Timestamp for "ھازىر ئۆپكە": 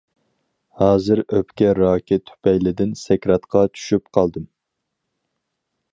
0.79-1.69